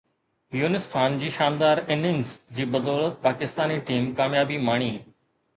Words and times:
يونس 0.59 0.85
خان 0.93 1.17
جي 1.23 1.29
شاندار 1.35 1.81
اننگز 1.97 2.31
جي 2.61 2.67
بدولت 2.77 3.21
پاڪستاني 3.29 3.79
ٽيم 3.91 4.09
ڪاميابي 4.23 4.63
ماڻي 4.71 4.93